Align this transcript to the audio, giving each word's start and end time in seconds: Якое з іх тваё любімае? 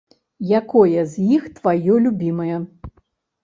Якое 0.59 1.03
з 1.11 1.27
іх 1.37 1.47
тваё 1.61 2.01
любімае? 2.09 2.55